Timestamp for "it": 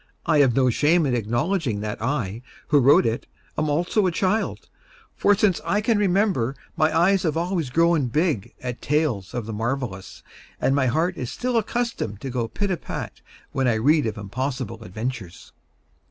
3.05-3.27